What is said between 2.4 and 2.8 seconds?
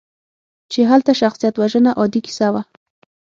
وه.